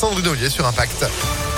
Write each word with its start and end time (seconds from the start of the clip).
Sandrine 0.00 0.28
Ollier 0.28 0.48
sur 0.48 0.66
Impact. 0.66 1.49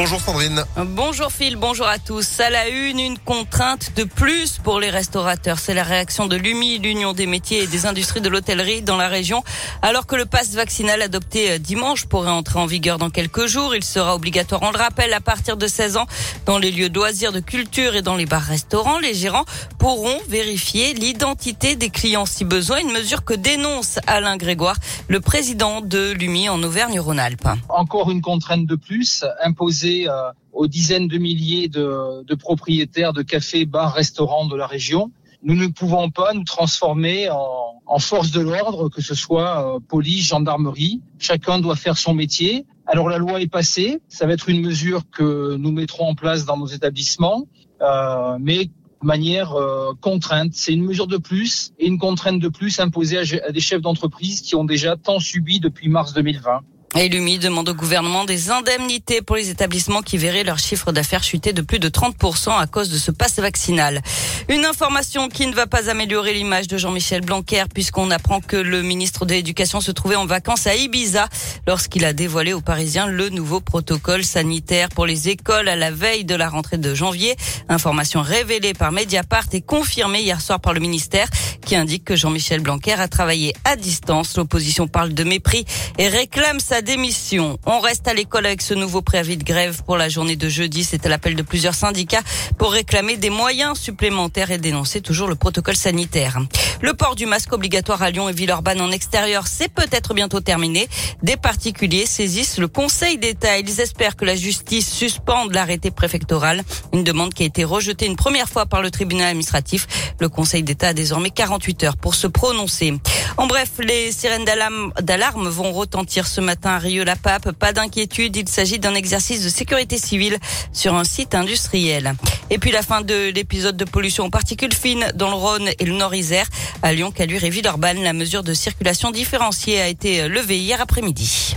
Bonjour 0.00 0.20
Sandrine. 0.20 0.64
Bonjour 0.76 1.32
Phil, 1.32 1.56
bonjour 1.56 1.88
à 1.88 1.98
tous. 1.98 2.38
À 2.38 2.50
la 2.50 2.68
une, 2.68 3.00
une 3.00 3.18
contrainte 3.18 3.96
de 3.96 4.04
plus 4.04 4.58
pour 4.58 4.78
les 4.78 4.90
restaurateurs. 4.90 5.58
C'est 5.58 5.74
la 5.74 5.82
réaction 5.82 6.26
de 6.26 6.36
l'UMI, 6.36 6.78
l'Union 6.78 7.14
des 7.14 7.26
métiers 7.26 7.64
et 7.64 7.66
des 7.66 7.84
industries 7.84 8.20
de 8.20 8.28
l'hôtellerie 8.28 8.80
dans 8.80 8.96
la 8.96 9.08
région. 9.08 9.42
Alors 9.82 10.06
que 10.06 10.14
le 10.14 10.24
passe 10.24 10.54
vaccinal 10.54 11.02
adopté 11.02 11.50
euh, 11.50 11.58
dimanche 11.58 12.06
pourrait 12.06 12.30
entrer 12.30 12.60
en 12.60 12.66
vigueur 12.66 12.98
dans 12.98 13.10
quelques 13.10 13.46
jours, 13.46 13.74
il 13.74 13.82
sera 13.82 14.14
obligatoire, 14.14 14.62
on 14.62 14.70
le 14.70 14.78
rappelle, 14.78 15.12
à 15.12 15.20
partir 15.20 15.56
de 15.56 15.66
16 15.66 15.96
ans 15.96 16.06
dans 16.46 16.58
les 16.58 16.70
lieux 16.70 16.90
de 16.90 16.94
loisirs, 16.94 17.32
de 17.32 17.40
culture 17.40 17.96
et 17.96 18.02
dans 18.02 18.14
les 18.14 18.26
bars-restaurants. 18.26 19.00
Les 19.00 19.14
gérants 19.14 19.46
pourront 19.80 20.20
vérifier 20.28 20.94
l'identité 20.94 21.74
des 21.74 21.90
clients 21.90 22.24
si 22.24 22.44
besoin. 22.44 22.78
Une 22.78 22.92
mesure 22.92 23.24
que 23.24 23.34
dénonce 23.34 23.98
Alain 24.06 24.36
Grégoire, 24.36 24.76
le 25.08 25.18
président 25.18 25.80
de 25.80 26.12
l'UMI 26.12 26.50
en 26.50 26.62
Auvergne-Rhône-Alpes. 26.62 27.48
Encore 27.68 28.12
une 28.12 28.22
contrainte 28.22 28.64
de 28.64 28.76
plus 28.76 29.24
imposée 29.42 29.87
euh, 29.88 30.30
aux 30.52 30.66
dizaines 30.66 31.08
de 31.08 31.18
milliers 31.18 31.68
de, 31.68 32.34
propriétaires 32.34 33.12
de 33.12 33.22
cafés, 33.22 33.64
bars, 33.64 33.94
restaurants 33.94 34.46
de 34.46 34.56
la 34.56 34.66
région. 34.66 35.10
Nous 35.42 35.54
ne 35.54 35.68
pouvons 35.68 36.10
pas 36.10 36.32
nous 36.32 36.44
transformer 36.44 37.28
en, 37.30 37.98
force 38.00 38.30
de 38.32 38.40
l'ordre, 38.40 38.90
que 38.90 39.00
ce 39.00 39.14
soit 39.14 39.76
euh, 39.76 39.80
police, 39.80 40.28
gendarmerie. 40.28 41.00
Chacun 41.18 41.58
doit 41.58 41.76
faire 41.76 41.96
son 41.96 42.12
métier. 42.12 42.66
Alors 42.86 43.08
la 43.08 43.18
loi 43.18 43.40
est 43.40 43.48
passée, 43.48 44.00
ça 44.08 44.26
va 44.26 44.32
être 44.32 44.48
une 44.48 44.60
mesure 44.60 45.02
que 45.10 45.56
nous 45.56 45.72
mettrons 45.72 46.08
en 46.08 46.14
place 46.14 46.44
dans 46.44 46.56
nos 46.56 46.66
établissements, 46.66 47.46
euh, 47.80 48.36
mais 48.40 48.66
de 48.66 49.06
manière 49.06 49.54
contrainte. 50.00 50.50
C'est 50.54 50.72
une 50.72 50.82
mesure 50.82 51.06
de 51.06 51.18
plus 51.18 51.72
et 51.78 51.86
une 51.86 51.98
contrainte 51.98 52.40
de 52.40 52.48
plus 52.48 52.80
imposée 52.80 53.18
à 53.18 53.52
des 53.52 53.60
chefs 53.60 53.80
d'entreprise 53.80 54.40
qui 54.40 54.56
ont 54.56 54.64
déjà 54.64 54.96
tant 54.96 55.20
subi 55.20 55.60
depuis 55.60 55.88
mars 55.88 56.12
2020. 56.14 56.62
Et 56.96 57.08
l'UMI 57.08 57.38
demande 57.38 57.68
au 57.68 57.74
gouvernement 57.74 58.24
des 58.24 58.50
indemnités 58.50 59.20
pour 59.20 59.36
les 59.36 59.50
établissements 59.50 60.00
qui 60.00 60.16
verraient 60.16 60.42
leur 60.42 60.58
chiffre 60.58 60.90
d'affaires 60.90 61.22
chuter 61.22 61.52
de 61.52 61.60
plus 61.60 61.78
de 61.78 61.88
30% 61.88 62.58
à 62.58 62.66
cause 62.66 62.88
de 62.88 62.96
ce 62.96 63.10
passe 63.10 63.38
vaccinal. 63.38 64.00
Une 64.48 64.64
information 64.64 65.28
qui 65.28 65.46
ne 65.46 65.54
va 65.54 65.66
pas 65.66 65.90
améliorer 65.90 66.32
l'image 66.32 66.66
de 66.66 66.78
Jean-Michel 66.78 67.20
Blanquer 67.20 67.64
puisqu'on 67.72 68.10
apprend 68.10 68.40
que 68.40 68.56
le 68.56 68.82
ministre 68.82 69.26
de 69.26 69.34
l'Éducation 69.34 69.80
se 69.80 69.92
trouvait 69.92 70.16
en 70.16 70.24
vacances 70.24 70.66
à 70.66 70.74
Ibiza 70.74 71.28
lorsqu'il 71.66 72.06
a 72.06 72.14
dévoilé 72.14 72.54
aux 72.54 72.62
Parisiens 72.62 73.06
le 73.06 73.28
nouveau 73.28 73.60
protocole 73.60 74.24
sanitaire 74.24 74.88
pour 74.88 75.04
les 75.04 75.28
écoles 75.28 75.68
à 75.68 75.76
la 75.76 75.90
veille 75.90 76.24
de 76.24 76.34
la 76.34 76.48
rentrée 76.48 76.78
de 76.78 76.94
janvier. 76.94 77.36
Information 77.68 78.22
révélée 78.22 78.72
par 78.72 78.92
Mediapart 78.92 79.46
et 79.52 79.60
confirmée 79.60 80.22
hier 80.22 80.40
soir 80.40 80.58
par 80.58 80.72
le 80.72 80.80
ministère 80.80 81.28
qui 81.66 81.76
indique 81.76 82.04
que 82.04 82.16
Jean-Michel 82.16 82.60
Blanquer 82.60 82.94
a 82.94 83.08
travaillé 83.08 83.54
à 83.64 83.76
distance. 83.76 84.36
L'opposition 84.38 84.88
parle 84.88 85.12
de 85.12 85.22
mépris 85.22 85.66
et 85.98 86.08
réclame 86.08 86.60
sa 86.78 86.82
démission. 86.82 87.58
On 87.66 87.80
reste 87.80 88.06
à 88.06 88.14
l'école 88.14 88.46
avec 88.46 88.62
ce 88.62 88.72
nouveau 88.72 89.02
préavis 89.02 89.36
de 89.36 89.42
grève 89.42 89.82
pour 89.84 89.96
la 89.96 90.08
journée 90.08 90.36
de 90.36 90.48
jeudi. 90.48 90.84
C'était 90.84 91.08
l'appel 91.08 91.34
de 91.34 91.42
plusieurs 91.42 91.74
syndicats 91.74 92.22
pour 92.56 92.70
réclamer 92.70 93.16
des 93.16 93.30
moyens 93.30 93.76
supplémentaires 93.76 94.52
et 94.52 94.58
dénoncer 94.58 95.00
toujours 95.00 95.26
le 95.26 95.34
protocole 95.34 95.74
sanitaire. 95.74 96.38
Le 96.80 96.94
port 96.94 97.16
du 97.16 97.26
masque 97.26 97.52
obligatoire 97.52 98.02
à 98.02 98.12
Lyon 98.12 98.28
et 98.28 98.32
Villeurbanne 98.32 98.80
en 98.80 98.92
extérieur, 98.92 99.48
c'est 99.48 99.68
peut-être 99.68 100.14
bientôt 100.14 100.38
terminé. 100.38 100.88
Des 101.20 101.36
particuliers 101.36 102.06
saisissent 102.06 102.58
le 102.58 102.68
Conseil 102.68 103.18
d'État. 103.18 103.58
Ils 103.58 103.80
espèrent 103.80 104.14
que 104.14 104.24
la 104.24 104.36
justice 104.36 104.88
suspende 104.88 105.52
l'arrêté 105.52 105.90
préfectoral. 105.90 106.62
Une 106.92 107.02
demande 107.02 107.34
qui 107.34 107.42
a 107.42 107.46
été 107.46 107.64
rejetée 107.64 108.06
une 108.06 108.14
première 108.14 108.48
fois 108.48 108.66
par 108.66 108.82
le 108.82 108.92
tribunal 108.92 109.26
administratif. 109.26 109.88
Le 110.20 110.28
Conseil 110.28 110.62
d'État 110.62 110.88
a 110.88 110.92
désormais 110.92 111.30
48 111.30 111.82
heures 111.82 111.96
pour 111.96 112.14
se 112.14 112.28
prononcer. 112.28 112.94
En 113.36 113.46
bref, 113.46 113.70
les 113.78 114.12
sirènes 114.12 114.44
d'alarme 114.44 115.48
vont 115.48 115.72
retentir 115.72 116.26
ce 116.26 116.40
matin 116.40 116.70
à 116.70 116.78
Rieux-la-Pape. 116.78 117.52
Pas 117.52 117.72
d'inquiétude, 117.72 118.36
il 118.36 118.48
s'agit 118.48 118.78
d'un 118.78 118.94
exercice 118.94 119.44
de 119.44 119.48
sécurité 119.48 119.98
civile 119.98 120.38
sur 120.72 120.94
un 120.94 121.04
site 121.04 121.34
industriel. 121.34 122.14
Et 122.50 122.58
puis 122.58 122.70
la 122.70 122.82
fin 122.82 123.02
de 123.02 123.30
l'épisode 123.30 123.76
de 123.76 123.84
pollution 123.84 124.24
aux 124.24 124.30
particules 124.30 124.74
fines 124.74 125.12
dans 125.14 125.28
le 125.28 125.34
Rhône 125.34 125.68
et 125.78 125.84
le 125.84 125.92
Nord-Isère. 125.92 126.46
À 126.82 126.92
Lyon, 126.92 127.10
Caluire 127.10 127.44
et 127.44 127.50
Villeurbanne, 127.50 128.02
la 128.02 128.12
mesure 128.12 128.42
de 128.42 128.54
circulation 128.54 129.10
différenciée 129.10 129.80
a 129.80 129.88
été 129.88 130.28
levée 130.28 130.58
hier 130.58 130.80
après-midi. 130.80 131.54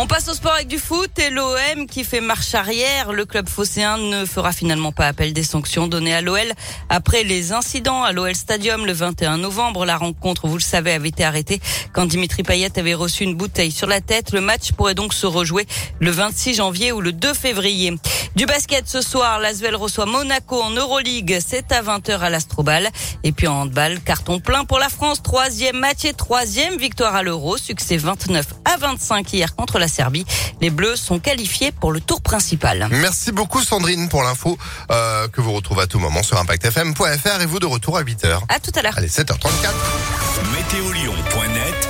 On 0.00 0.06
passe 0.06 0.28
au 0.28 0.32
sport 0.32 0.52
avec 0.52 0.68
du 0.68 0.78
foot 0.78 1.10
et 1.18 1.28
l'OM 1.28 1.88
qui 1.90 2.04
fait 2.04 2.20
marche 2.20 2.54
arrière. 2.54 3.12
Le 3.12 3.24
club 3.24 3.48
phocéen 3.48 3.98
ne 3.98 4.24
fera 4.26 4.52
finalement 4.52 4.92
pas 4.92 5.08
appel 5.08 5.32
des 5.32 5.42
sanctions 5.42 5.88
données 5.88 6.14
à 6.14 6.20
l'OL 6.20 6.52
après 6.88 7.24
les 7.24 7.50
incidents 7.50 8.04
à 8.04 8.12
l'OL 8.12 8.32
Stadium 8.36 8.86
le 8.86 8.92
21 8.92 9.38
novembre. 9.38 9.84
La 9.84 9.96
rencontre, 9.96 10.46
vous 10.46 10.54
le 10.54 10.60
savez, 10.60 10.92
avait 10.92 11.08
été 11.08 11.24
arrêtée 11.24 11.60
quand 11.92 12.06
Dimitri 12.06 12.44
Payet 12.44 12.78
avait 12.78 12.94
reçu 12.94 13.24
une 13.24 13.34
bouteille 13.34 13.72
sur 13.72 13.88
la 13.88 14.00
tête. 14.00 14.30
Le 14.30 14.40
match 14.40 14.70
pourrait 14.70 14.94
donc 14.94 15.12
se 15.12 15.26
rejouer 15.26 15.66
le 15.98 16.12
26 16.12 16.54
janvier 16.54 16.92
ou 16.92 17.00
le 17.00 17.10
2 17.10 17.34
février. 17.34 17.92
Du 18.38 18.46
basket 18.46 18.88
ce 18.88 19.00
soir, 19.00 19.40
l'Asvel 19.40 19.74
reçoit 19.74 20.06
Monaco 20.06 20.62
en 20.62 20.70
Euroleague. 20.70 21.40
C'est 21.44 21.72
à 21.72 21.82
20h 21.82 22.20
à 22.20 22.30
l'Astrobal. 22.30 22.88
Et 23.24 23.32
puis 23.32 23.48
en 23.48 23.62
handball, 23.62 23.98
carton 23.98 24.38
plein 24.38 24.64
pour 24.64 24.78
la 24.78 24.88
France. 24.88 25.24
Troisième 25.24 25.76
match 25.76 26.04
et 26.04 26.12
troisième 26.12 26.76
victoire 26.76 27.16
à 27.16 27.24
l'Euro. 27.24 27.56
Succès 27.56 27.96
29 27.96 28.46
à 28.64 28.76
25 28.76 29.32
hier 29.32 29.56
contre 29.56 29.80
la 29.80 29.88
Serbie. 29.88 30.24
Les 30.60 30.70
Bleus 30.70 30.94
sont 30.94 31.18
qualifiés 31.18 31.72
pour 31.72 31.90
le 31.90 32.00
tour 32.00 32.22
principal. 32.22 32.86
Merci 32.92 33.32
beaucoup 33.32 33.60
Sandrine 33.60 34.08
pour 34.08 34.22
l'info 34.22 34.56
euh, 34.92 35.26
que 35.26 35.40
vous 35.40 35.52
retrouvez 35.52 35.82
à 35.82 35.86
tout 35.88 35.98
moment 35.98 36.22
sur 36.22 36.38
impactfm.fr 36.38 37.40
et 37.40 37.46
vous 37.46 37.58
de 37.58 37.66
retour 37.66 37.98
à 37.98 38.04
8h. 38.04 38.38
À 38.48 38.60
tout 38.60 38.70
à 38.76 38.82
l'heure. 38.82 38.94
Allez, 38.96 39.08
7h34. 39.08 39.72
Météolion.net 40.52 41.87